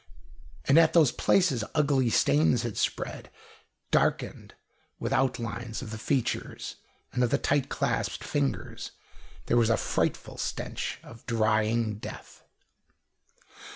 And 0.65 0.79
at 0.79 0.93
those 0.93 1.11
places 1.11 1.63
ugly 1.75 2.09
stains 2.09 2.63
had 2.63 2.75
spread, 2.75 3.29
darkened 3.91 4.55
with 4.97 5.13
outlines 5.13 5.83
of 5.83 5.91
the 5.91 5.99
features 5.99 6.77
and 7.13 7.23
of 7.23 7.29
the 7.29 7.37
tight 7.37 7.69
clasped 7.69 8.23
fingers. 8.23 8.93
There 9.45 9.57
was 9.57 9.69
a 9.69 9.77
frightful 9.77 10.39
stench 10.39 10.99
of 11.03 11.23
drying 11.27 11.99
death. 11.99 12.43